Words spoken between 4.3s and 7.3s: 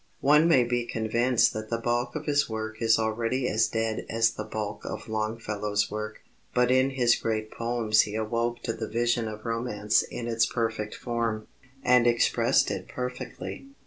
the bulk of Longfellow's work. But in his